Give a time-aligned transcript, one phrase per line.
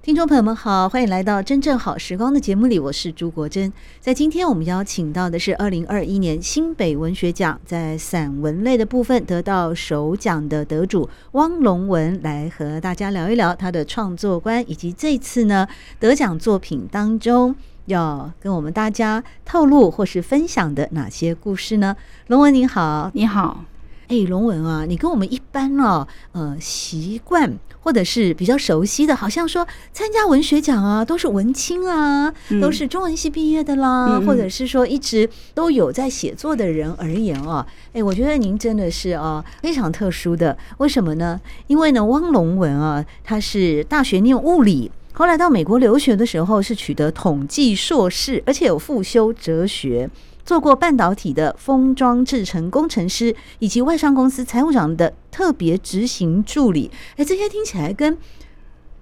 [0.00, 3.70] 听众朋友们好，欢迎来到真正好时光的节目里，我是朱国珍。
[4.00, 15.66] 在今天我们邀请到的是二零二一年新北文学奖在散文类的部分得到首奖的得主汪龙文，来和大家聊一聊他的创作观，以及这次呢
[15.98, 17.54] 得奖作品当中
[17.86, 21.96] 要跟我们大家透露或是分享的哪些故事呢？
[22.28, 23.64] 龙文你好，你好。
[24.06, 27.58] 哎，龙文啊，你跟我们一般哦，呃，习惯
[27.88, 40.54] 或者是比较熟悉的，好像说参加文学奖啊，都是文青啊，嗯、都是中文系毕业的啦，嗯、或者是说一直都有在写作的人而言啊，哎，我觉得您真的是啊非常特殊的。
[40.76, 41.40] 为什么呢？
[41.66, 50.10] 因为呢，汪龙文啊，他是大学念物理，后来到美国留学的时候是取得统计硕士，而且有复修哲学。
[50.48, 56.90] 做过半导体的封装制程工程师，以及外商公司财务长的特别执行助理。
[57.16, 58.16] 哎，这些听起来跟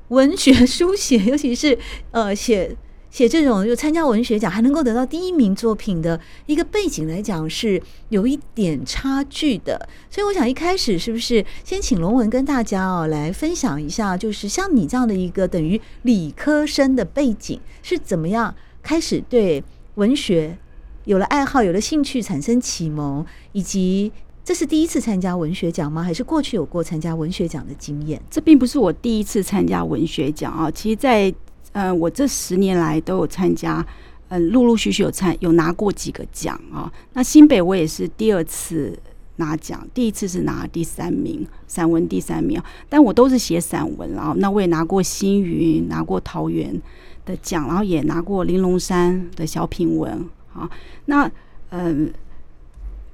[0.09, 1.79] 文学书写，尤其是
[2.11, 2.77] 呃写
[3.13, 9.89] 写这种就参加文学奖还能够得到第一名作品的一个背景来讲，是有一点差距的。
[10.11, 19.63] 所以我想一开始是不是先请龙文跟大家哦来分享一下，就是像你这样的一个等于理科生的背景是怎么样开始对
[19.95, 20.59] 文学
[21.07, 24.11] 有了爱好，有了兴趣，产生启蒙，以及
[24.45, 26.03] 这是第一次参加文学奖吗？
[26.03, 28.21] 还是过去有过参加文学奖的经验？
[28.29, 30.69] 这并不是我第一次参加文学奖啊。
[30.69, 31.33] 其实在，
[31.71, 33.87] 呃，我这十年来都有参加，
[34.31, 36.93] 嗯、陆陆续续有参有拿过几个奖啊。
[37.13, 38.99] 那新北我也是第二次
[39.37, 42.61] 拿奖，第一次是拿第三名，散文第三名。
[42.89, 44.35] 但我都是写散文啊。
[44.39, 46.83] 那我也拿过星云，拿过桃园
[47.25, 50.29] 的奖，然后也拿过玲珑山的小品文。
[50.57, 50.71] 啊，
[51.07, 51.31] 那
[51.71, 52.13] 嗯，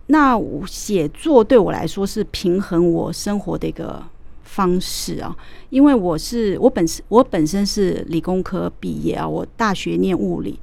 [0.07, 4.03] 那我写作对我来说是平衡我生活的一个
[4.45, 5.35] 方式啊，
[5.71, 10.59] 因为我是我本身我本身是理工科毕业啊，我大学念物理，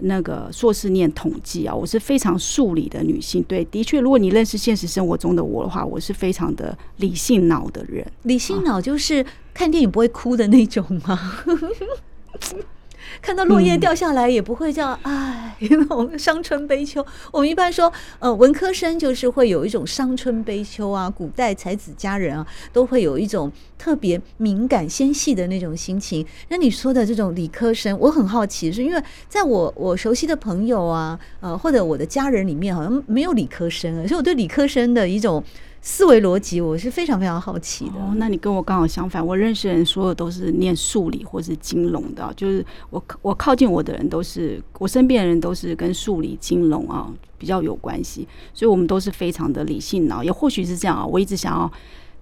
[0.00, 3.42] 那个硕士念统计啊，我是非常数理的女性。
[3.42, 8.06] 对，的确，如果你认识现实生活中的我的话，我是非常的理性脑的人。
[8.22, 11.18] 理性脑就是看电影不会哭的那种吗？
[13.20, 17.04] 看到落叶掉下来也不会叫唉，那种伤春悲秋。
[17.32, 21.08] 我们一般说，呃，文科生就是会有一种伤春悲秋啊。
[21.10, 26.26] 古代才子佳人啊，都会有一种特别敏感纤细的那种心情。
[26.48, 35.42] 那你说的这种理科生，我很好奇，是因为在我我熟悉的朋友啊，呃，或者我的家人里面，好像没有理科生啊，所以我对理科生的一种。
[35.80, 37.92] 思维逻辑，我是非常非常好奇的。
[38.16, 39.24] 那你跟我刚好相反。
[39.24, 50.24] 我认识人，所有都是念数理或是金融的，就是我我靠近我的人都是我身边的人都是跟数理、金融啊比较有关系，所以我们都是非常的理性脑。
[50.24, 51.70] 也或许是这样啊，我一直想要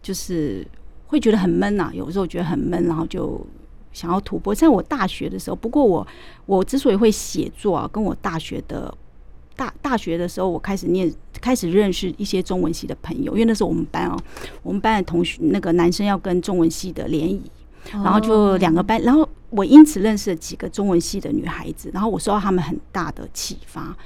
[0.02, 0.66] 就是
[1.06, 3.40] 会觉得很闷呐，有时候觉得很闷，然后就
[3.92, 4.54] 想要突破。
[4.54, 6.06] 在我大学的时候，不过我
[6.44, 8.94] 我之所以会写作啊，跟我大学的。
[9.56, 14.16] 大大学的时候，我开始念，开始认识一些中文系的朋友，因为那时候我们班哦，
[14.62, 17.42] 我们班的同学那个男生要跟中文系的联谊，
[17.92, 23.96] 然后就两个班，然后我因此认识了几个中文系的女孩子，然后我受到他们很大的启发，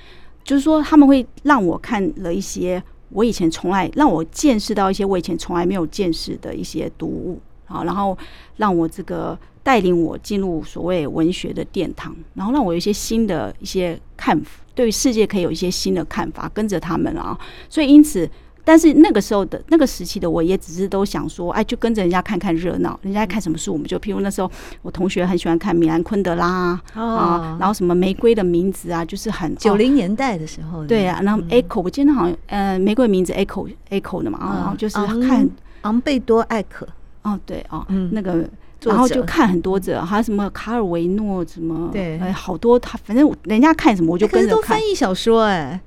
[0.44, 8.16] 就是说他们会让我看了一些我以前从来让我见识到一些我以前从来没有见识的一些读物啊，然后
[8.56, 14.50] 让我这个带领我进入所谓文学的殿堂，然后让我有一些新的一些看法。
[14.78, 17.36] 对世界可以有一些新的看法，跟着他们啊，
[17.68, 18.30] 所以因此，
[18.64, 24.48] 但是那个时候的那个时期的我，也只是都想说，哎，就跟着人家看看热闹，人家看什么书，我们就，譬如那时候
[24.82, 34.94] 我同学很喜欢看米兰昆德拉、哦、啊，然后什么玫瑰的名字啊，就是很九零年代的时候，对啊，然后 Echo，我记得好像呃，玫瑰的名字 Echo Echo 的嘛，然后就是
[35.26, 35.50] 看
[35.80, 36.86] 昂贝多艾可，
[37.22, 38.48] 哦，对哦，嗯，那个。
[38.84, 44.56] 然后就看很多者，还有什么卡尔维诺什么，对，哎，好多他，反正人家看什么我就跟着看。
[44.56, 45.80] 可是都翻译小说哎，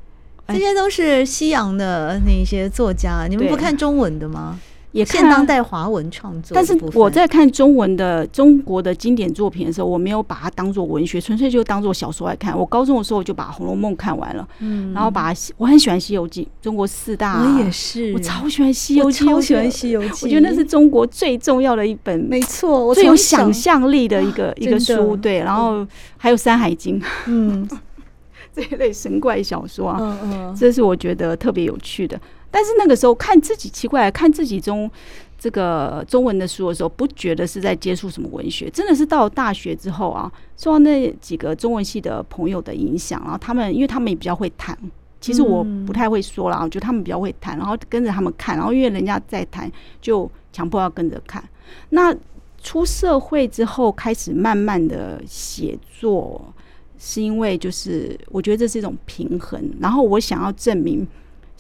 [0.48, 4.60] 这些都是西洋的那些作家，你们不看中文的吗？
[4.92, 12.58] 也看当代华文创作，但是我在看中文的中国的经典作品的时候，我没有把它当做文学，纯粹就当做小说来看。
[12.58, 25.88] 我高中的时候我就把《红楼梦》看完了，嗯，然后把我很喜欢《西游记》，中国四大，我也是，我超喜欢《西游记》，超喜欢《西游记》，我觉得那是中国最重要的一本，没错，最有想象力的一个一个书，对，然后
[26.18, 27.66] 还有《山海经》，嗯，
[28.54, 32.20] 这一类神怪小说啊，嗯嗯，这是我觉得特别有趣的。
[32.52, 34.92] 但是那个时候看自己奇怪，看自己中
[35.40, 44.78] 这个中文的书的时候，不觉得是在接触什么文学，真的是到了大学之后啊，受到那几个中文系的朋友的影响，然后他们因为他们也比较会谈，
[45.20, 51.44] 其实我不太会说了，就他们比较会谈，然后跟着他们看，然后因为人家在谈，就强迫要跟着看。
[51.90, 52.16] 那
[52.62, 56.54] 出社会之后开始慢慢的写作，
[57.00, 61.08] 是因为就是我觉得这是一种平衡，然后我想要证明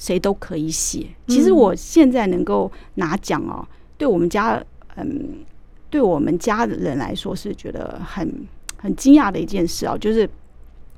[0.02, 1.06] 谁都可以写。
[1.28, 3.64] 其实我现在能够拿奖哦，
[4.00, 4.60] 对我们家
[4.96, 5.46] 嗯，
[5.92, 10.28] 对我们家的人来说是觉得很很惊讶的一件事啊，就是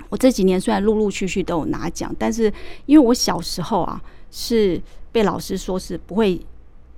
[0.07, 2.51] 我这几年虽然陆陆续续都有拿奖，但是
[2.85, 4.01] 因为我小时候啊
[4.31, 6.39] 是被老师说是不会。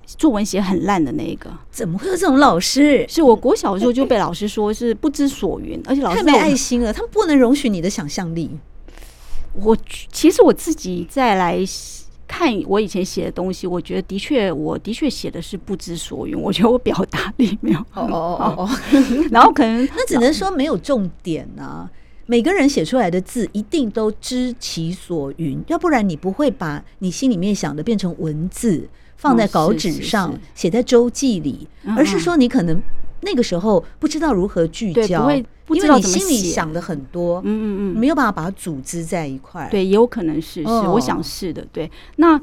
[0.06, 3.04] 作文写很烂的那一个，怎么会有这种老师？
[3.08, 8.48] 是我国小的时候就被老师说是不知所云，而且老师太没爱心了，他们不能容许你的想象力。
[9.62, 9.76] 我
[10.12, 11.58] 其实我自己再来
[12.26, 16.38] 看我以前写的东西，我觉得的确，我的确写的是不知所云。
[16.38, 18.70] 我觉得我表达力没有哦哦哦哦，
[19.30, 21.90] 然后可能 那只能说没有重点啊。
[22.26, 28.88] 每个人写出来的字一定都知其所云，要不然你不会把你心里面想的变成文字。
[29.18, 31.66] 放在稿纸上，写在周记里，
[31.96, 32.78] 而是说你可能
[33.22, 35.26] 那个时候不知道如何聚焦，
[35.70, 39.68] 因为你心里想的很多，嗯嗯嗯，没有办法把它组织在一块。
[39.70, 41.66] 对，也有可能是是，我想是的。
[41.72, 42.40] 对，那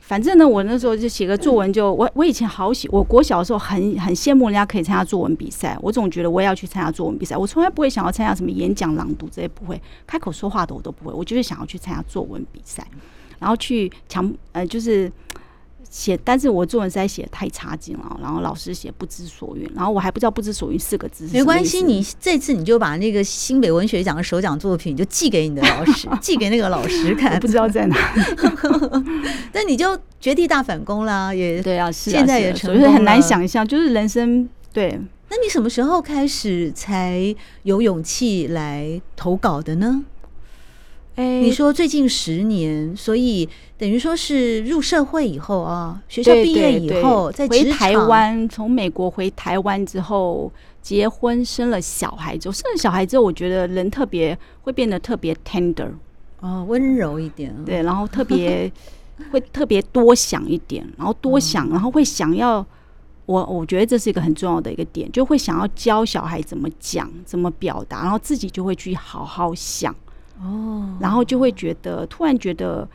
[0.00, 7.36] 反正呢，我那时候就写个作文，就我我以前好喜，我国小的时候很很羡慕人家可以参加作文比赛，我总觉得我也要去参加作文比赛。
[7.36, 12.86] 我从来不会想要参加什么演讲、朗读这些，不会开口说话的我都不会，我就是想要去参加作文比赛，
[13.38, 15.12] 然后去强呃就是。
[15.90, 21.28] 写，但是我作文实在写得太差劲了，然后老师写不知所云，然后我还不知道不知所云四个字。
[21.32, 27.96] 没关系，你这次你就把那个新北文学奖的首奖作品，你就寄给你的老师， 寄给那个老师看，不知道在哪。
[29.52, 35.00] 那 你就绝地大反攻啦，也对啊，现在也成功了，很难想象，就是人生对。
[35.28, 37.34] 那你什么时候开始才
[37.64, 40.04] 有勇气来投稿的呢？
[41.16, 43.48] 欸、你说最近十年，所以
[43.78, 50.52] 等于说是入社会以后啊，学校毕业以后，在回台湾，从美国回台湾之后，
[50.82, 55.88] 结婚生了小孩之后，生了小孩之后，我觉得人特别会变得特别 tender，
[56.40, 58.70] 哦，温柔一点，对，然后特别
[59.32, 62.64] 会特别多想一点，然后多想，然后会想要
[63.24, 69.96] 我，我觉得这是一个很重要的一个点，就会想要教小孩怎么讲，怎么表达，然后自己就会去好好想。
[70.42, 72.88] 哦，然后就会觉得，突然觉得，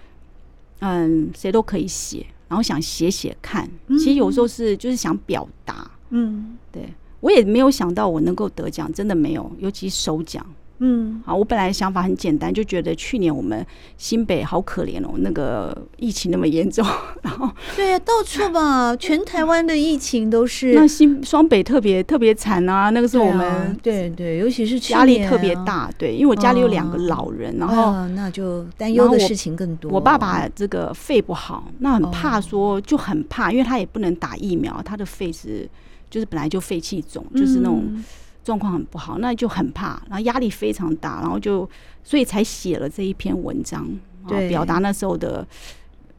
[0.79, 3.69] 嗯，谁都可以写，然后想写写看。
[3.89, 10.45] 其实有时候是就是想表达，嗯，对，我也没有想到我能够得奖，真的没有，尤其首奖。
[10.83, 13.63] 嗯，好，我本来想法很简单，就觉得去年我们
[13.97, 16.83] 新北好可怜哦，那个疫情那么严重，
[17.21, 20.73] 然后对呀，到处吧，全台湾的疫情都是。
[20.73, 29.91] 那新双北特别特别惨啊，那个时候我们对对，尤其是压力特别大，对，因为我家里有两个老人，然后那就担忧的事情更多。
[29.91, 35.69] 我爸爸这个肺不好，那很怕说，就很怕，因为他也不能打疫苗，他的肺是
[36.09, 38.03] 就是本来就肺气肿，就是那种。
[38.43, 41.69] 状况很不好，那就很怕，然后压力非常大，然后就
[42.03, 43.87] 所以才写了这一篇文章，
[44.27, 45.45] 对，表达那时候的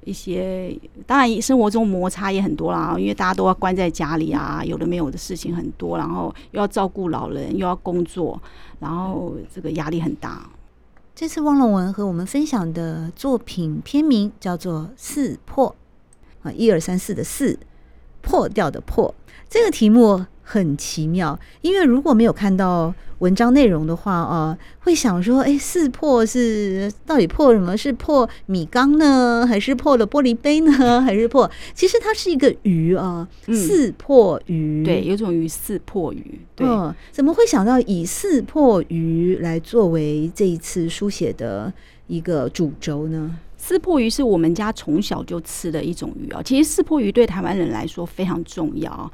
[0.05, 0.79] 一些。
[1.05, 8.41] 当然，生活中摩擦也很多啦，因为大家都要关在家里啊，有的没有的事情很多，然后又要照顾老人，又要工作，
[8.79, 10.49] 然后这个压力很大。
[11.15, 15.75] 这次汪龙文和我们分享的作品片名叫做《四破》，
[16.49, 17.59] 啊，一二三四的四，
[18.23, 19.13] 破掉的破，
[19.51, 20.25] 这个题目。
[20.53, 27.75] 很奇妙，因为如果没有看到文章内容的话啊，会想说：哎，四破是到底破什么？
[27.75, 31.01] 是破米缸呢， 还是破了玻璃杯呢？
[31.01, 31.51] 还是破？
[31.73, 34.82] 其实它是一个鱼啊，四破鱼。
[34.82, 36.39] 嗯、对，有种鱼四破鱼。
[36.55, 41.73] 对、嗯，怎么会想到以四破鱼来作为这一次书写的
[42.09, 43.35] 一个主轴呢？
[43.56, 46.43] 四破鱼是我们家从小就吃的一种鱼啊。
[46.44, 49.11] 其实四破鱼对台湾人来说非常重要。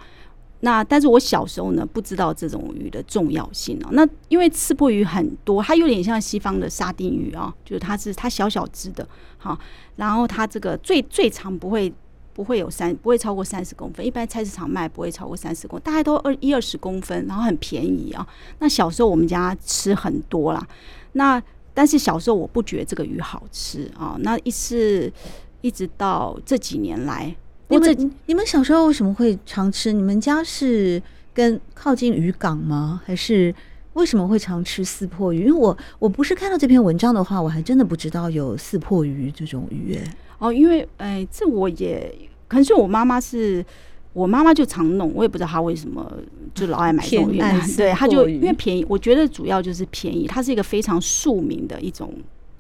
[0.60, 3.90] 那但是我小时候呢，不知道这种鱼的重要性哦。
[3.92, 9.56] 那因为刺破鱼很多，它有点像西方的沙丁鱼啊，就是它是它小小只的，好，
[9.94, 11.92] 然后它这个最最长不会
[12.34, 18.26] 不会有三不会超过三十公分，一般菜市场卖不会超过三十公，大概都二一二十公分，然后很便宜啊。
[18.58, 20.66] 那小时候我们家吃很多啦，
[21.12, 21.40] 那
[21.72, 24.16] 但是小时候我不觉得这个鱼好吃啊。
[24.22, 25.12] 那一次
[25.60, 27.36] 一直到这几年来。
[27.68, 29.92] 你们你们小时候为什么会常吃？
[29.92, 31.02] 你们家是
[31.34, 33.00] 跟靠近渔港吗？
[33.04, 33.54] 还是
[33.92, 35.40] 为什么会常吃四破鱼？
[35.40, 40.02] 因为我我不是看到这篇文章的话，我还真的不知道有四破鱼这种鱼诶。
[40.38, 42.10] 哦，因为哎，这我也
[42.46, 43.64] 可能是我妈妈是，
[44.12, 46.10] 我妈妈就常弄，我也不知道她为什么
[46.54, 47.38] 就老爱买这种鱼。
[47.76, 50.26] 对，她就因为便宜，我觉得主要就是便宜。
[50.26, 52.14] 它是一个非常庶民的一种。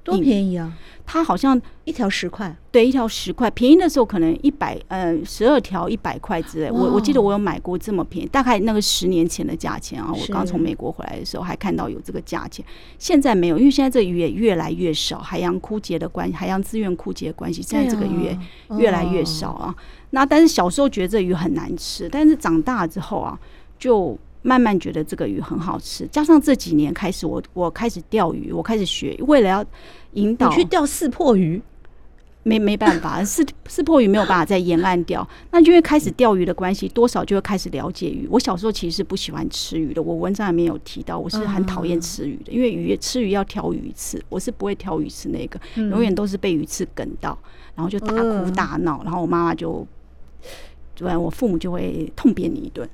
[0.08, 0.72] 多便宜啊！
[1.04, 3.50] 它好像一条十块，对，一条十块。
[3.52, 6.70] 便宜的时候可能一百，呃，十二条一百块之类。
[6.70, 10.12] 我我记得我有买过这么便宜，大概那个十年前的价钱啊。
[10.12, 12.64] 我刚从美国回来的时候还看到有这个价钱，
[12.98, 18.38] 现在没有，因为现在这鱼也越来越少，海洋枯竭的关系，海洋资源枯竭的关系，现在这个鱼也
[18.76, 19.74] 越来越少啊。
[20.10, 23.38] 那但是小时候觉得这鱼很难吃，但是长大之后啊，
[23.78, 26.06] 就慢慢觉得这个鱼很好吃。
[26.08, 29.64] 加上这几年开始我，我我开始钓鱼，我开始学，为了要。
[30.14, 31.60] 引导你去钓四破鱼，
[32.42, 35.28] 没没办法， 四四破鱼没有办法在沿岸钓。
[35.50, 38.26] 那就因为开始钓鱼的关系，多少就会开始了解鱼。
[38.30, 47.38] 我小时候其实是不喜欢吃鱼的，我文章里面有提到，我是很讨厌吃鱼的，因为鱼吃鱼要挑鱼刺，我是不会挑鱼刺那个，永远都是被鱼刺梗到，
[47.74, 49.86] 然后就大哭大闹，然后我妈妈就，
[50.94, 52.88] 对，我父母就会痛扁你一顿。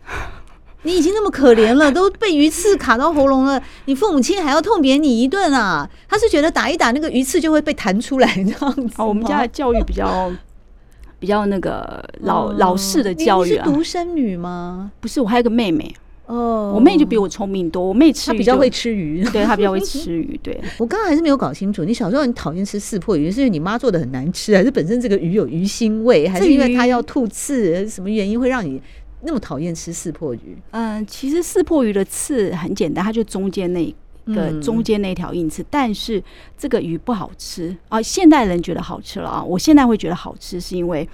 [0.85, 5.89] 你已经那么可怜了， 都被鱼刺卡到喉咙了，你父母亲还要痛扁你一顿啊？
[6.09, 8.95] 他是觉得打一打那个鱼刺就会被弹出来这样子。
[8.99, 10.31] 哦，我们家的教育比较
[11.19, 13.65] 比较那个老、哦、老式的教育啊。
[13.67, 14.93] 你是独生女吗？
[15.01, 15.95] 不是，我还有个妹妹。
[16.27, 17.87] 哦，我妹就比我聪明多。
[17.87, 20.39] 我妹吃她比较会吃鱼， 对，她比较会吃鱼。
[20.43, 27.87] 对，我刚刚还是没有搞清楚，你小时候很讨厌吃四破鱼，是因为你妈做的很难吃，还是本身这个鱼有鱼腥味，还是因为它要吐刺？
[27.89, 28.81] 什么原因会让你？
[29.27, 30.57] 那么讨厌吃四破鱼？
[30.71, 33.95] 嗯，其实四破鱼的刺很简单，它就中间那
[34.27, 36.23] 个中间那条硬刺，嗯、但是
[36.59, 38.01] 这个鱼不好吃啊。
[38.01, 41.09] 现代人觉得好吃了啊，我现在会觉得好吃，是因为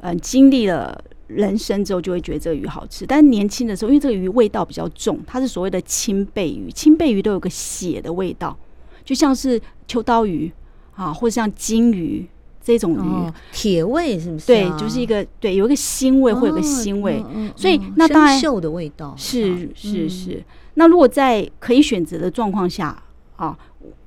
[0.00, 3.06] 嗯，经历了人生之后就会觉得这个鱼好吃。
[3.06, 8.56] 但是年轻的时候，因为这个鱼味道比较重，它是所谓的青背鱼，青背鱼都有个血的味道，
[9.04, 10.52] 就像是秋刀鱼
[10.94, 12.26] 啊，或者像金鱼。
[12.64, 14.46] 这种鱼铁味是不是？
[14.46, 17.22] 对，就是一个对，有一个腥味，会有个腥味，
[17.54, 20.42] 所以那当然锈的味道是是是。
[20.76, 22.96] 那如果在可以选择的状况下
[23.36, 23.54] 啊，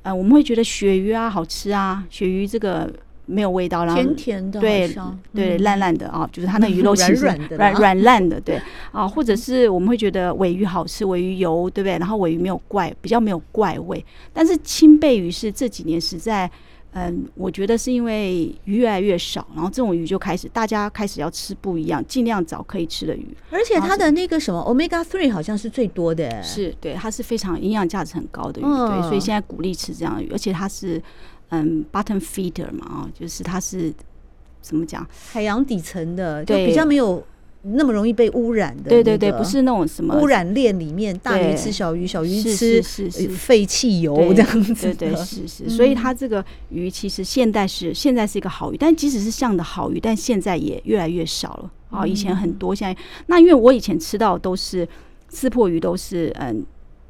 [0.01, 2.91] 呃，我们会觉得鳕鱼啊好吃啊，鳕鱼这个
[3.27, 4.95] 没有味道，然后甜甜的，对
[5.35, 8.59] 对烂烂的啊，就是它那鱼肉其实 软软软烂的，对
[8.91, 11.99] 啊，或者是我们会觉得尾鱼好吃，尾鱼油对不对？
[11.99, 16.49] 然后尾鱼没有怪，比较没有怪味，但是青背鱼是这几年实在。
[16.97, 23.27] 嗯，我觉得是因为鱼越来越少，然后这种鱼就开始大家开始要吃不一样，尽量找可以吃的鱼。
[23.51, 30.99] 而且它的那个什么 Omega Three 好像是最多的，是对，它是非常营养价值很高的鱼，嗯、对，所以现在鼓励吃这样的鱼，而且它是
[31.49, 33.93] 嗯 bottom feeder 嘛，啊，就是它是
[34.61, 37.23] 怎么讲，海洋底层的，就比较没有。
[37.73, 42.81] 那么容易被污染的，对对对，不是那种什么污染链里面，大鱼吃小鱼，小鱼吃
[43.29, 45.69] 废弃油这样子，对对是是。
[45.69, 52.05] 所以它这个鱼其实现在是现在是一个好鱼，但即使是像的好鱼，但现在也越来越少了啊。
[52.05, 54.87] 以前很多，现在那因为我以前吃到都是
[55.27, 56.65] 刺破鱼，都是嗯。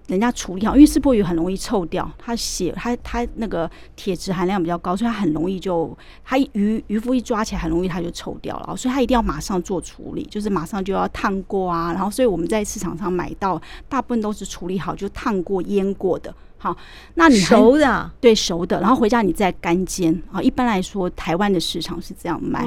[0.07, 16.75] 人家处理好，因为似破鱼很容易臭掉，它血它它那个铁质含量比较高，所以它很容易就它鱼渔夫一抓起来很容易它就臭掉了，所以它一定要马上做处理，就是马上就要烫过啊，然后所以我们在市场上买到大部分都是处理好就烫过腌过的，好，
[17.15, 20.41] 那你熟的对熟的，然后回家你再干煎啊。
[20.41, 22.65] 一般来说，台湾的市场是这样卖，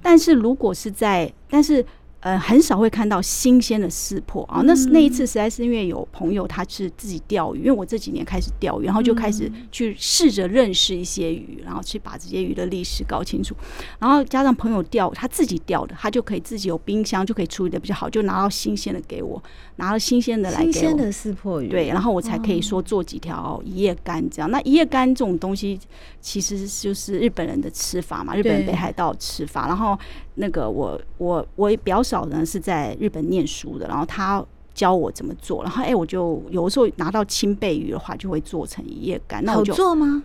[0.00, 1.84] 但是如果是在但是。
[2.20, 4.60] 呃，很少会看到新鲜的似破啊。
[4.64, 13.54] 那是那一次，实在是因为有朋友他是自己钓鱼，因为我这几年开始钓鱼，然后就开始去试着认识一些鱼，然后去把这些鱼的历史搞清楚。
[13.98, 19.42] 然后加上朋友钓，他自己钓的，他就可以自己有冰箱，就可以处理的比较好，就拿到新鲜的给我，
[19.76, 20.72] 拿了新鲜的来给我。
[20.72, 24.50] 新鲜的似破鱼，对，然后我才可以说做几条一夜干这样。
[24.50, 25.80] 那一夜干这种东西，
[26.20, 29.98] 其实就是日本人的吃法嘛，日本北海道吃法，然后。
[30.36, 39.44] 那个我我我表嫂呢是在日本念书的，然后他教我怎么做，然后哎、欸，我就有的时候拿到青背鱼的话，就会做成一夜干。
[39.44, 40.22] 那我就好做吗？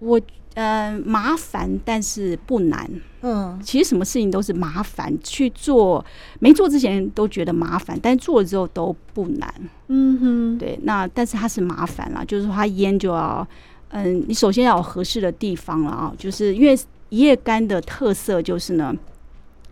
[0.00, 0.20] 我
[0.54, 2.90] 呃麻烦，但是不难。
[3.22, 6.04] 嗯，其实什么事情都是麻烦，去做
[6.40, 9.54] 没做之前都觉得麻烦，但做了之后都不难。
[9.86, 10.78] 嗯哼，对。
[10.82, 13.46] 那但是它是麻烦啦，就是说它腌就要
[13.90, 16.76] 嗯，你首先要有合适的地方了啊，就是因为。
[17.10, 18.94] 一夜干的特色就是呢，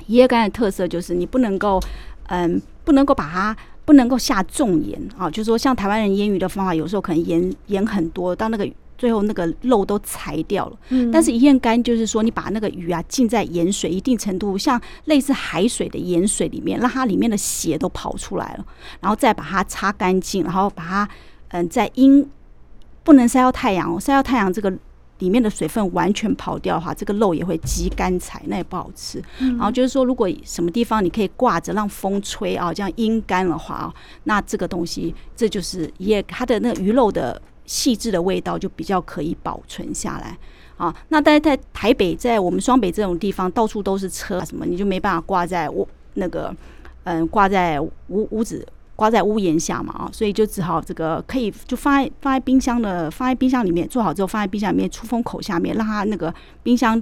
[0.06, 1.80] 一夜干的特色就是你不能够，
[2.28, 8.66] 嗯，不能够把它不能够下重盐啊，就是说像台湾人腌鱼的方法，有时候可能盐盐很多，到那个
[8.96, 10.78] 最后那个肉都柴掉了。
[10.88, 18.64] 嗯，但是一夜干就是说，你把那个鱼啊浸在盐水一定程度，像类似海水的盐水里面，让它里面的血都跑出来了，
[19.00, 21.08] 然后再把它擦干净，然后把它
[21.48, 22.26] 嗯在阴
[23.04, 24.72] 不能晒到太阳哦，晒到太阳这个。
[25.18, 29.22] 里面的水分完全跑掉的话，这个肉也会极干柴，那也不好吃。
[29.40, 33.94] 嗯、然后就是说，如果什么地方你可以挂着让风吹啊，这样阴干的话啊，
[34.24, 40.36] 那这个东西这就是也它的那个鱼肉的细致的味道就比较可以保存下来。
[40.76, 46.54] 啊，那待在台北，在我们双北这种地方，到处都是车什么，你就没办法挂在屋那个，
[47.04, 57.00] 嗯，挂在屋屋子，挂在屋檐下嘛啊，所以就只好这个可以就放在放在冰箱的，放在冰箱里面做好之后，放在冰箱里面出风口下面，让它那个冰箱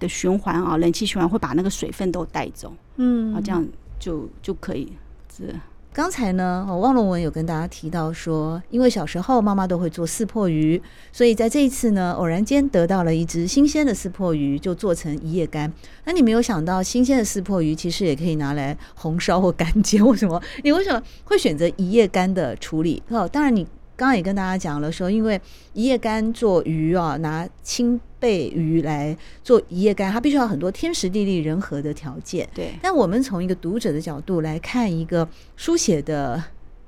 [0.00, 3.64] 的循环啊，冷气循环会把那个水分都带走，嗯，啊，这样
[4.00, 4.92] 就就可以
[5.36, 5.54] 是。
[5.94, 10.82] 刚才呢，汪龙文有跟大家提到说，因为小时候妈妈都会做四破鱼，
[11.12, 15.72] 所以在这一次呢，偶然间得到了一只新鲜的四破鱼，就做成一夜干。
[16.04, 20.04] 那你没有想到，新鲜的四破鱼其实也可以拿来红烧或干煎？
[20.04, 20.42] 为什么？
[20.64, 23.00] 你为什么会选择一夜干的处理？
[23.10, 23.64] 哦，当然你。
[23.96, 25.40] 刚刚也跟大家讲了，说因为
[25.72, 32.48] 一夜干做鱼啊，拿青背鱼来做一夜干，它必须要很多天时地利人和的条件。
[32.52, 32.72] 对。
[32.82, 36.42] 但我们从一个读者的角度来看一个书写的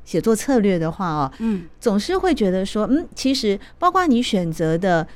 [0.04, 5.06] 写作策略的话啊，嗯，总是会觉得说，嗯，其实包括你选择的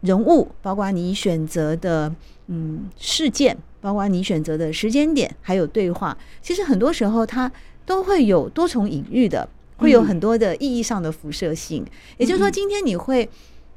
[0.00, 2.10] 人物，包括你选择的
[2.46, 7.50] 嗯事件，包括你选择的时间点，还有对话，其实很多时候它
[7.84, 9.46] 都会有多重隐喻的。
[9.76, 11.84] 会有很多的意义上的辐射性，
[12.18, 13.28] 也就是说，今天你会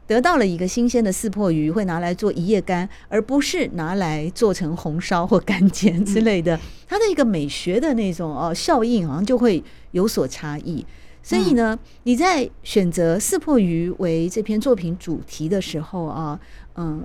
[0.07, 6.59] 得到了一个新鲜的四破鱼，会拿来做一夜干，而不是拿来做成红烧或干煎之类的。
[6.87, 10.85] 它的一个美学的那种哦效应，好像就会有所差异。
[11.21, 16.39] 所以呢，你在选择四破鱼为这篇作品主题的时候啊，
[16.75, 17.03] 嗯，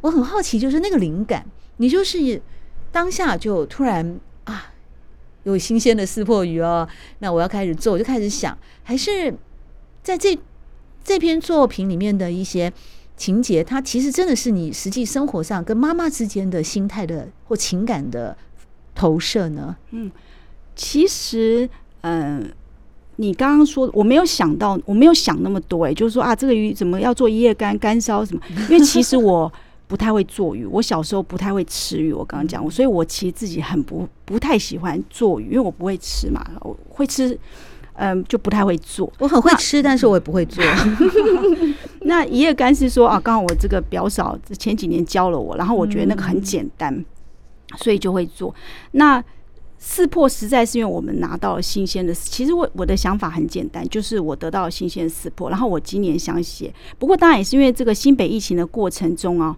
[0.00, 1.46] 我很好奇，就是那个灵感，
[1.76, 2.42] 你就是
[2.90, 4.33] 当下就突然啊。
[5.44, 6.86] 有新鲜的撕破鱼哦，
[7.20, 9.34] 那我要开始做，我就开始想，还是
[10.02, 10.38] 在这
[11.02, 12.72] 这篇作品里面的一些
[13.16, 18.36] 情节，它其实真的是你实际生活上跟妈妈之间的心态的或情感的
[18.94, 19.76] 投射呢？
[19.90, 20.10] 嗯，
[20.74, 21.68] 其实，
[22.00, 22.50] 嗯、
[23.16, 28.40] 你刚刚说我没有想到，我没有想那么多，哎，就是说啊，这个鱼怎么要做一夜干干烧什么？
[28.70, 29.52] 因为其实我。
[29.94, 32.12] 不太会做鱼，我小时候不太会吃鱼。
[32.12, 36.44] 我刚刚讲过，所以我其实自己很不不太喜欢做鱼，因为我不会吃嘛。
[36.62, 37.38] 我会吃，
[37.92, 39.08] 嗯，就不太会做。
[39.20, 40.64] 我很会吃，但是我也不会做。
[42.06, 47.04] 那一夜干是说啊，刚好我这个表嫂前几年教了我，然后我觉得那个很简单，
[47.76, 48.52] 所以就会做。
[48.90, 49.22] 那
[49.78, 59.56] 四破实在是因为我们拿到了新鲜的，其实我我的想法很简单，就是我得到了新鲜的四破，然后我今年想写，不过当然也是因为这个新北疫情的过程中啊。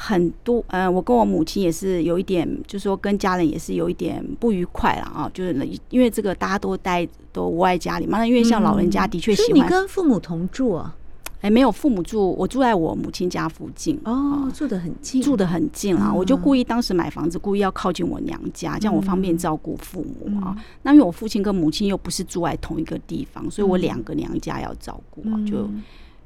[0.00, 5.52] 很多，嗯，我跟我母亲也是有一点，就是说跟家人也是有一点不愉快了啊，就是
[5.90, 9.46] 因为这个大家都待都窝在家里嘛，那因为像老人家的确喜欢。
[9.48, 10.94] 所以你跟父母同住啊？
[11.40, 16.14] 哎，没有父母住，我住在我母亲家附近哦，住得很近，住得很近啊。
[16.14, 20.56] 我就故意当时买房子，故意要靠近我娘家，这样我方便照顾父母啊。
[20.82, 25.68] 那因为我父亲跟母亲又不是住在同一个地方，所以我两个娘家要照顾啊，就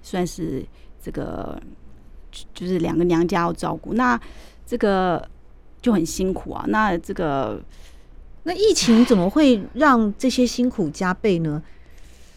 [0.02, 0.62] 算是
[1.02, 1.58] 这个。
[2.54, 4.20] 就是两个娘家要照顾，那
[4.66, 5.28] 这个
[5.80, 6.64] 就很辛苦啊。
[6.68, 7.60] 那这个，
[8.44, 11.62] 那疫情怎么会让这些辛苦加倍呢？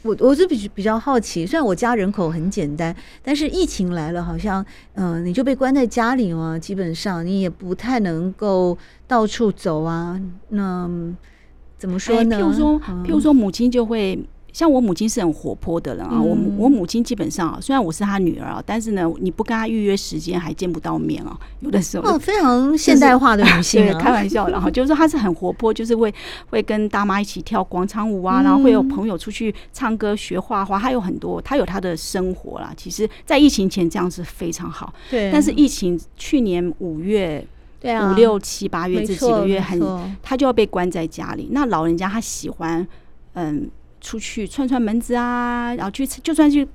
[0.04, 1.46] 我我是比比较好奇。
[1.46, 8.78] 虽然我家人口很简单，但是疫情来了，好像嗯、呃，你就被关在家里嘛，基本上你也不太能够
[9.08, 10.22] 到处走啊。
[10.50, 10.90] 那
[11.78, 12.38] 怎么说呢？
[12.38, 14.20] 譬如说，譬如说，母亲就会。
[14.56, 26.14] 像我母亲是很活泼的人啊，我我母亲基本上啊，虽然我是她女儿啊，但是呢，你不跟她预约时间还见不到面啊，有的时候哦，非常现代化的女性， 对，开玩笑，然后就是说她是很活泼，就是会
[26.50, 32.74] 会跟大妈一起跳广场舞啊，然后会有朋友出去唱歌、学画画，她有很多，她有她的生活啦。
[32.78, 35.30] 其实，在疫情前这样是非常好，对。
[35.34, 37.46] 但是疫情去年五月，
[37.84, 39.82] 五六七八月这几个月很，
[40.24, 41.50] 她就要被关在家里。
[41.52, 42.88] 那老人家她喜欢，
[43.34, 43.70] 嗯。
[44.06, 46.68] 出去串串门子啊，然后去就算去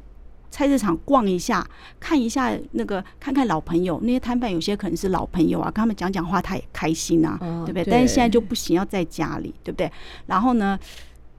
[0.51, 1.64] 菜市场逛一下，
[2.01, 7.85] 看一下那个看看老朋友，那些摊贩有些可能是老朋友啊，跟他们讲讲话，他也开心啊，哦、对不对？
[7.88, 9.88] 但是现在就不行，要在家里，对不对？
[10.27, 10.77] 然后呢，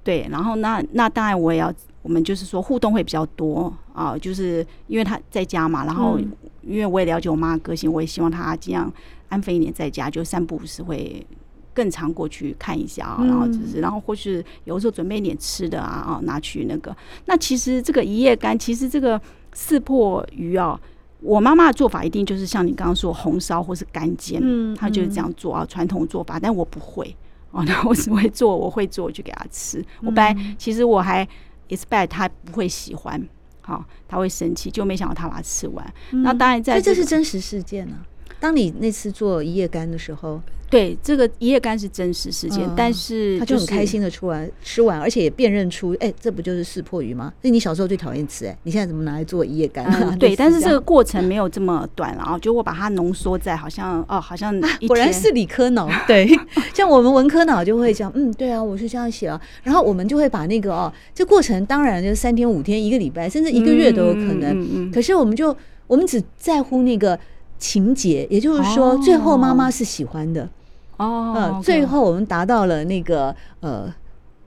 [0.02, 6.18] 对，然后那那当然我也要，我们就是说互动会比较多啊，就是因为他在家嘛，然后
[6.62, 8.90] 因为我也了解我妈的个性，我也希望她尽量
[9.28, 11.28] 安分一点在家，就三不五时会。
[11.74, 16.96] 更常过去看一下啊，然后就是，然后或是有时候准备一点吃的啊，啊，拿去那个。
[17.26, 19.20] 那其实这个一夜干，其实这个
[19.54, 20.80] 四破鱼啊，
[21.22, 26.40] 我妈妈的做法一定就是像你刚刚说红烧或是干煎，嗯，她就是这样做啊，传统做法。
[26.40, 27.16] 但我不会
[27.52, 29.84] 哦，那我只会做，我会做就给她吃。
[30.02, 31.28] 我本来其实我还
[31.70, 33.22] expect 她不会喜欢，
[33.62, 35.94] 好，她会生气，就没想到她把它吃完。
[36.12, 37.96] 那当然在这是真实事件呢。
[38.42, 40.42] 当你那次做一夜干的时候。
[40.72, 47.34] 对，这个一夜干是真实事件，嗯、但是、就是、他就很开心的出来吃完，而且也辨认出，哎，这不就是四破鱼吗？
[47.42, 49.84] 那你小时候最讨厌吃，哎，你现在怎么拿来做一夜干？
[49.92, 56.26] 嗯、 对，但是这个过程没有这么短了啊，就我把它浓缩在好像哦，好像、 啊、果然是理科脑， 对，
[56.74, 65.54] 像我们文科脑就会讲，嗯，对啊，我是这样写啊，然后我们就会把那个哦，这过程当然就是三天五天一个礼拜甚至一个月都有可能，嗯嗯嗯、可是我们就
[65.86, 67.20] 我们只在乎那个
[67.62, 70.50] 情节，也就是说，最后妈妈是喜欢的。
[70.98, 73.94] 哦，呃，最后我们达到了那个呃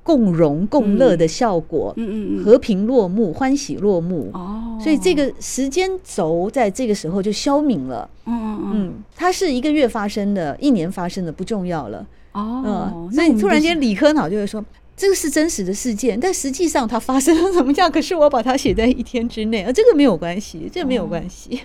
[0.02, 4.30] 共荣共乐的效果，嗯嗯嗯，和平落幕，欢喜落幕。
[4.34, 8.10] 哦，所以这个时间轴在这个时候就消泯了。
[8.26, 12.06] 嗯嗯嗯，它是一个月发生的，一年发生的不重要了。
[12.32, 14.64] 哦，所以突然间理科脑就会说，
[14.96, 17.90] 这个是真实的事件，但实际上它发生了什么样？
[17.90, 21.60] 可是我把它写在一天之内，呃，这个没有关系，这个没有关系。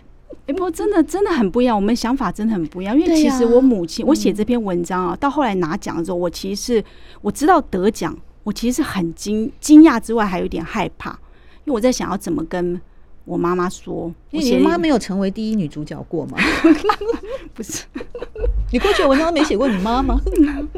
[0.46, 2.98] 哎，不过真的真的很不一样，我们想法真的很不一样。
[2.98, 6.84] 因为其实我母亲，我写这篇文章啊，到后来拿奖的时候，我其实是
[7.22, 11.12] 我知道得奖，我其实是很惊惊讶之外，还有点害怕，
[11.66, 12.80] 因为我在想要怎么跟
[13.26, 14.14] 我妈妈说。
[14.32, 16.38] 你妈没有成为第一女主角过吗？
[17.54, 17.86] 不是，
[18.72, 20.20] 你过去的文章没写过你妈吗？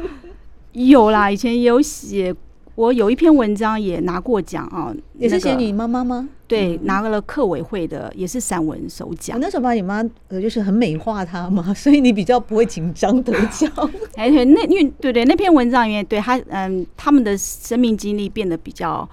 [0.72, 2.34] 有啦，以前也有写。
[2.74, 6.28] 我有一篇文章也拿过奖啊，也是写你妈妈吗？
[6.48, 9.36] 对，拿了课委会的，也是散文首奖。
[9.36, 13.70] 我那时候把你妈呃，就是很美化她嘛， 所以你比较不会紧张得奖。
[14.16, 19.08] 哎，对，那因为对对，那篇文章因为对他嗯，他们的生命经历变得比较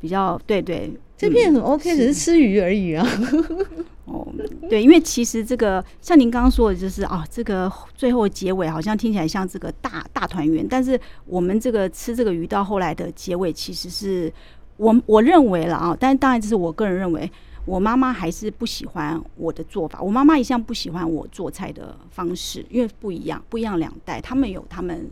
[0.00, 0.92] 比较对对。
[1.22, 3.06] 这片很 OK，只是吃鱼而已啊。
[4.06, 4.26] 哦，
[4.68, 14.30] 对，因为其实这个像您刚刚说的，就是啊，这个最后结尾好像听起来像这个大大团圆，但是我们这个吃这个鱼到后来的结尾，其实是
[14.76, 17.30] 我我认为了啊，但是当然这是我个人认为，
[17.64, 20.02] 我妈妈还是不喜欢我的做法。
[20.02, 25.08] 我妈妈一向不喜欢我做菜的方式，因为不一样，不一样两代，他们有他们。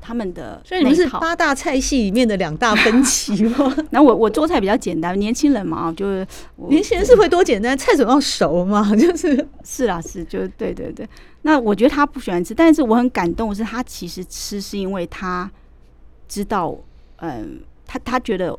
[0.00, 3.74] 他们的，所以你们是八大菜系里面的两大分歧吗？
[3.90, 6.26] 那我我做菜比较简单，年轻人嘛，就是
[6.68, 11.08] 年轻人是会多简单，菜总要熟嘛， 就是是啦，是就对对对。
[11.42, 15.50] 那我觉得他不喜欢吃，但是我很感动的是，他其实吃是因为他
[16.26, 16.76] 知道，
[17.16, 18.58] 嗯，他他觉得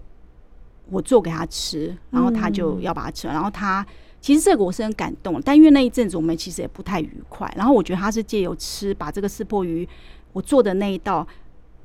[0.89, 3.86] 我做给他吃，然后他就要把它吃完，然后他
[4.22, 9.88] 其实这个我是很感动，但因为那一阵子我们其实也不太愉快，然后我觉得他是借由吃把这个识破鱼。
[10.34, 11.26] 我做的那一道，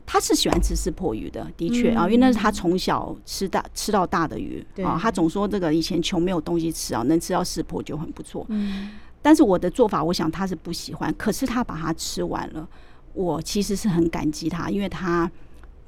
[0.05, 4.99] 他是喜欢吃四破鱼的，的确啊，因为那是他从小吃大吃到大的鱼啊。
[5.01, 8.45] 他总说这个以前穷没有东西吃啊，能吃到四破就很不错。
[8.49, 8.91] 嗯，
[9.23, 12.69] 但是我的做法，我想他是不喜欢，可是他把它吃完了，
[13.13, 15.31] 我其实是很感激他，因为他。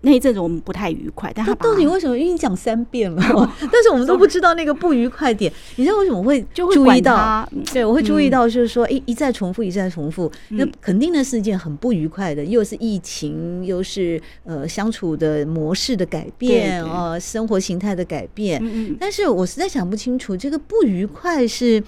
[0.03, 2.19] 那一阵子我们不太愉快，但他到底为什么？
[2.19, 3.21] 因为你讲三遍了，
[3.71, 5.53] 但是我们都不知道那个不愉快点。
[5.77, 7.47] 你知道为什么会注意到？
[7.71, 18.63] 对，我会注意到，就是说，一一再重复，一再重复，那肯定那是一件很不愉快的，又是疫情，又是呃相处的模式的改变啊，生活形态的改变。
[18.99, 21.83] 但是我实在想不清楚，这个不愉快是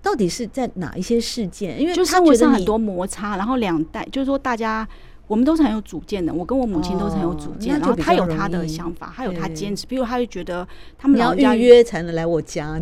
[0.00, 1.78] 到底是在哪一些事件？
[1.78, 4.88] 因为他觉得很多摩擦，然后两代就是说大家。
[5.28, 9.86] 我们都是很有主见的，我跟我母亲都是很有主见，然后他有他的想法，他有他坚持。
[9.86, 12.80] 比如，他就觉得他们老家预约才能来我家。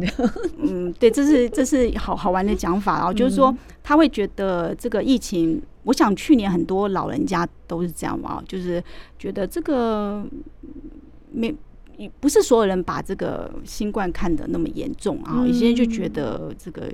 [0.58, 2.98] 嗯，对，这是这是好好玩的讲法。
[2.98, 8.82] 然后就是说，他会觉得这个疫情，我想去年很多老人家都是这样嘛，就是
[9.18, 10.24] 觉得这个
[11.32, 11.52] 没
[12.20, 16.92] 不是所有人把这个新冠看得那么严重啊，有些人就觉得这个。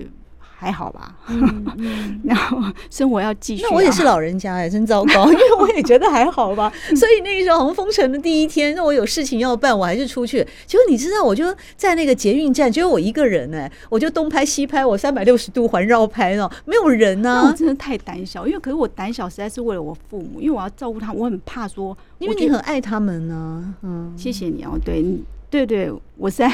[0.62, 2.57] 还好吧，嗯嗯、 然后
[2.88, 3.66] 生活要继续、啊。
[3.68, 6.72] 那我也是老人家哎，真糟糕， 因为我也觉得还好吧。
[6.94, 10.46] 所以那个时候好像封城的第一天，那我有事情要办，我还是出去。
[10.64, 17.48] 结果你知道，我就在那个捷运站，只有我一个人哎，我就东拍西拍，我三百六十度环绕拍哦，没有人呢、啊。
[17.48, 23.75] 我真的太胆小，因为可是我胆小实在是为了我父母，因为我要照顾他，我很怕说，因为你很爱他们呢、啊。
[23.83, 25.05] 嗯，谢谢你哦，对，
[25.51, 26.46] 对对，我在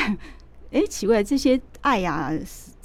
[0.72, 2.32] 哎，奇怪，这些爱呀、啊。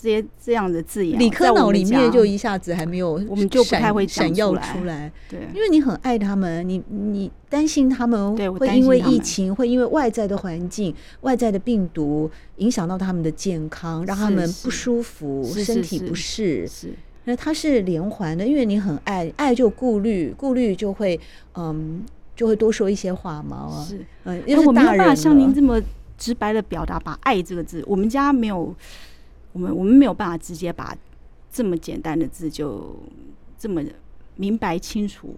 [0.04, 5.10] 这些这样的字眼，理科脑里面就一下子还没有，我们就不太会闪耀出来。
[5.30, 16.68] 对，因为你很爱他们，你你担心他们会因为疫情，会因为外在的环境、外在的病毒影响到他们的健康，让他们不舒服，身体不适。
[16.68, 16.92] 是，
[17.24, 21.18] 那它是连环的，因为你很爱，爱就顾虑，顾虑就会
[21.56, 22.04] 嗯，
[22.36, 23.82] 就会多说一些话嘛。
[23.88, 25.82] 是，嗯，因为我没有办法像您这么
[26.18, 28.76] 直白的表达，把“爱”这个字，我们家没有。
[29.54, 30.96] 我们我们没有办法直接把
[31.52, 32.96] 这么简单的字就
[33.58, 33.82] 这么
[34.36, 35.36] 明白清楚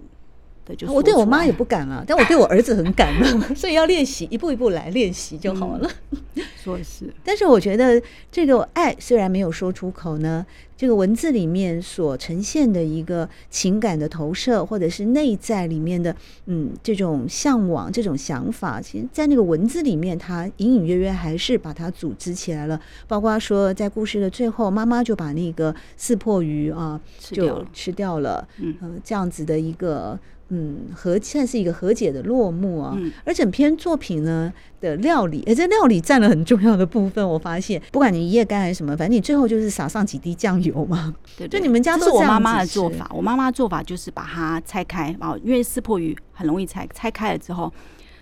[0.66, 0.92] 的就。
[0.92, 5.92] 我对我妈也不敢了，但我对我儿子很敢了， 所以要练习，一步一步来练习就好了。
[6.12, 8.02] 嗯、说是， 但是我觉得
[8.32, 10.46] 这个爱虽然没有说出口呢。
[10.78, 16.16] 这个文字里面所呈现的一个情感的投射，或者是内在里面的
[16.48, 22.80] 嗯这种向往、这种想法，其实，在那个文字里面，它隐隐约约还是把它组织起来了。
[23.08, 30.20] 包括说，在故事的最后，妈妈就把那个四破鱼啊就吃掉了，嗯、呃，这样子的一个。
[30.50, 32.94] 嗯，和算是一个和解的落幕啊。
[32.96, 37.28] 嗯、而整篇作品呢的料理，哎，这料理占了很重要的部分。
[37.28, 41.16] 我发现，不管你一夜干还是什么，反正你最后就是撒上几滴酱油嘛。
[41.38, 43.10] 对，对，就你们家都是我妈妈的做法。
[43.14, 47.74] 我妈妈做法就是把它拆开啊，因为四破鱼很容易拆，拆开了之后，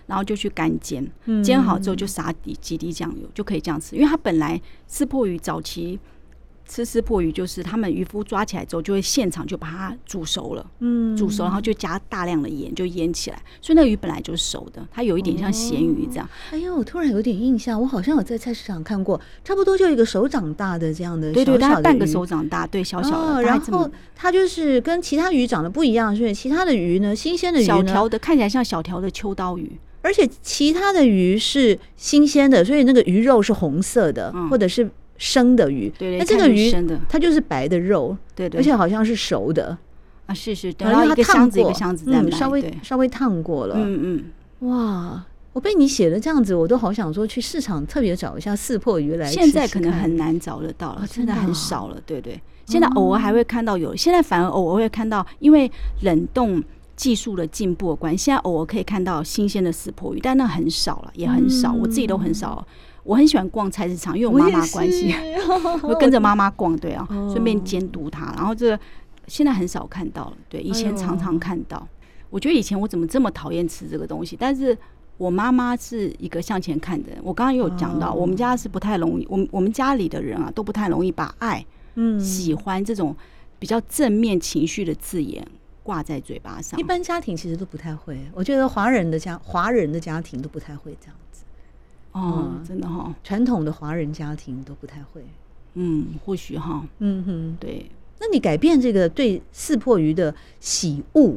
[0.07, 1.05] 然后就去干煎，
[1.43, 3.95] 煎好之后就撒几几滴酱油，就可以这样吃。
[3.95, 5.99] 因为它本来四破鱼早期。
[6.67, 16.25] 吃四魄鱼就是他们渔夫抓起来之后，就会现场就把它煮熟了，嗯，煮熟然后就加大量的盐就腌起来，所以那个鱼本来就是熟的，它有一点像咸鱼这样。
[16.25, 23.35] 哦、哎呦，我突然有点印象，我好像有在菜市场看过，差不多就一个手掌大的这样的小小的，对对，大概半个手掌大，对，小小的。
[23.35, 34.89] 哦、然后它就是跟其他鱼长得不一样，所以其他的鱼呢，新鲜的鱼小条的看起来像小条的秋刀鱼，而且其他的鱼是新鲜的，所以那个鱼肉是红色的，嗯、或者是。
[35.17, 36.71] 生的鱼，对，那这个鱼
[37.07, 39.77] 它就是白的肉，对对，而且好像是熟的。
[40.25, 44.23] 啊，是是，然后一个箱子一个箱子在卖，稍微稍微烫过了，嗯
[44.61, 49.29] 嗯，哇，我被你写的这样子，我都好想说去市场特别找一下四破鱼来。
[49.29, 52.39] 现在可能很难找得到了，现在很少了，对对。
[52.65, 55.69] 现在偶尔还会看到有，现在反而偶尔会看到，因为
[56.03, 56.63] 冷冻
[56.95, 62.65] 技术的进步的关系，现在偶尔可以看到新鲜的四破鱼，但那很少了，也很少，我自己都很少。
[63.03, 65.13] 我很喜欢逛菜市场，因为我妈妈关系，
[65.83, 68.33] 我会跟着妈妈逛，对啊，顺便监督她。
[68.37, 68.79] 然后这个
[69.27, 71.87] 现在很少看到了，对，以前常常看到。
[72.29, 74.35] 我觉得以前我怎么这么讨厌吃这个东西？
[74.39, 74.75] 但是
[75.17, 77.19] 我妈妈是一个向前看的人。
[77.23, 81.63] 我刚刚也有讲到，我们家是不太容易，我们我们家里的人啊都不太容易把爱、
[81.95, 83.15] 嗯，喜欢这种
[83.59, 85.45] 比较正面情绪的字眼
[85.83, 86.79] 挂在嘴巴上。
[86.79, 91.15] 一般家庭其实都不太会，我觉得华人的家，华人的家庭都不太会这样。
[92.13, 95.25] 哦，真的哈，传统的华人家庭都不太会，
[95.73, 97.91] 嗯，或许哈，嗯哼，对。
[98.19, 101.35] 那你改变这个对四破鱼的喜恶，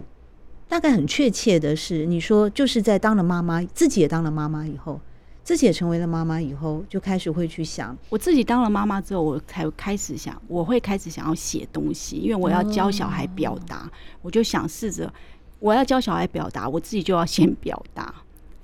[0.69, 5.01] 大概很确切的是，你说就是在当了妈妈，自己也当了妈妈以后，
[5.43, 13.91] 自己也成为了妈妈以后，就开始会去想，我自己当了妈妈之后，我才开始想，我会开始想要写东西，因为我要教小孩表达，哦、
[14.23, 15.13] 我就想试着
[15.59, 18.15] 我要教小孩表达，我自己就要先表达。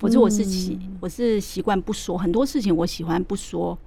[0.03, 3.79] 我说我是习我是习惯不说很多事情，我喜欢不说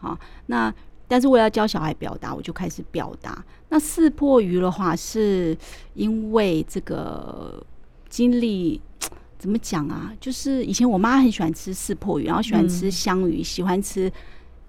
[0.00, 0.16] 啊。
[0.46, 0.72] 那
[1.08, 3.44] 但是我要教小孩表达，我就开始表达。
[3.68, 5.56] 那四破鱼的话，是
[5.94, 7.60] 因为这个
[8.08, 8.80] 经历
[9.36, 10.12] 怎么讲啊？
[10.20, 14.10] 就是以前我妈很喜欢吃四破鱼，然后喜欢吃香鱼，喜欢吃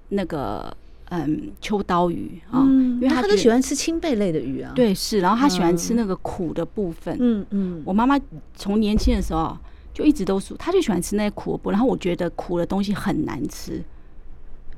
[0.10, 0.76] 那个
[1.10, 4.74] 嗯秋刀鱼啊，因为她都喜欢吃青贝类的鱼啊。
[4.76, 7.16] 对，是，然后她喜欢吃那个苦的部分。
[7.20, 8.20] 嗯嗯，我妈妈
[8.56, 9.56] 从年轻的时候。
[9.96, 13.82] 就一直都是，他就喜欢吃那些苦的，然后我觉得苦的东西很难吃。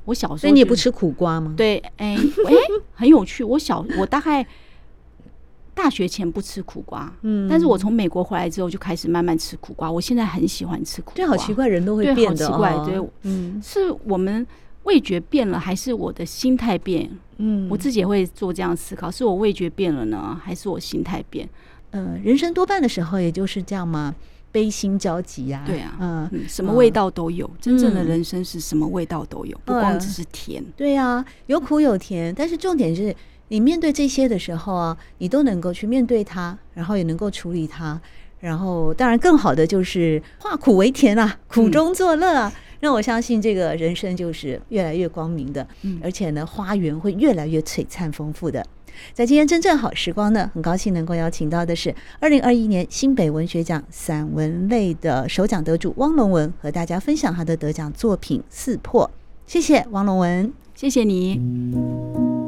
[0.04, 1.52] 我小时候，所以你也不吃苦瓜吗？
[1.56, 2.58] 对，哎、欸、哎、欸，
[2.94, 3.42] 很有趣。
[3.42, 4.46] 我小我大概
[5.74, 9.90] 大学前不吃苦瓜，嗯，但是我从美国回来之后就开始慢慢吃苦瓜。
[9.90, 11.16] 我现在很喜欢吃苦瓜。
[11.16, 14.46] 对，好奇怪，人都会变的，好奇怪，对，嗯，是我们
[14.84, 17.10] 味觉变了，还是我的心态变？
[17.38, 21.48] 嗯，我自己也会做这样思考，是我味觉变了呢，还是我心态变？
[21.90, 24.14] 呃，人生多半的时候也就是这样吗？
[24.50, 27.48] 悲心交集呀，对啊，嗯，什么味道都有。
[27.60, 30.64] 真正的人生是什么味道都有，不光只是甜。
[30.76, 33.14] 对啊，有苦有甜，但是重点是
[33.48, 38.00] 你面对这些的时候啊，你都能够去面对它，然后也能够处理它，
[38.40, 42.52] 然后当然更好的就是化苦为甜啊，苦中作乐啊。
[42.80, 45.66] 让我相信这个人生就是越来越光明的，
[46.00, 48.64] 而且呢，花园会越来越璀璨丰富的。
[49.12, 59.04] 在今天真正好时光呢，很高兴能够邀请到的是二零二一年新北文学奖散文类的首奖得主汪龙文，和大家分享他的得奖作品《四破》。
[59.46, 62.47] 谢谢汪龙文，谢谢你。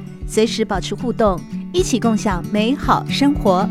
[0.31, 1.37] 随时保持互动，
[1.73, 3.67] 一起共享美好生活。